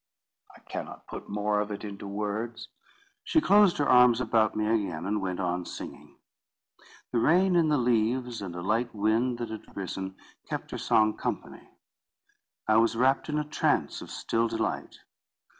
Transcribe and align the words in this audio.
I 0.57 0.61
cannot 0.61 1.05
put 1.05 1.29
more 1.29 1.59
of 1.59 1.69
it 1.71 1.83
into 1.83 2.07
words. 2.07 2.69
She 3.23 3.39
closed 3.39 3.77
her 3.77 3.87
arms 3.87 4.19
about 4.19 4.55
me 4.55 4.65
again, 4.65 5.05
and 5.05 5.21
went 5.21 5.39
on 5.39 5.63
singing. 5.63 6.17
The 7.11 7.19
rain 7.19 7.55
in 7.55 7.69
the 7.69 7.77
leaves, 7.77 8.41
and 8.41 8.55
a 8.55 8.63
light 8.63 8.95
wind 8.95 9.37
that 9.37 9.51
had 9.51 9.77
arisen, 9.77 10.15
kept 10.49 10.71
her 10.71 10.79
song 10.79 11.15
company. 11.15 11.69
I 12.67 12.77
was 12.77 12.97
wrapt 12.97 13.29
in 13.29 13.37
a 13.37 13.43
trance 13.43 14.01
of 14.01 14.09
still 14.09 14.47
delight. 14.47 14.97